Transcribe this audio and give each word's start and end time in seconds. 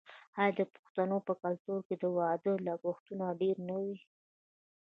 آیا 0.41 0.53
د 0.59 0.61
پښتنو 0.75 1.17
په 1.27 1.33
کلتور 1.43 1.79
کې 1.87 1.95
د 2.03 2.05
واده 2.17 2.51
لګښتونه 2.67 3.25
ډیر 3.41 3.55
نه 3.67 3.75
وي؟ 3.83 3.97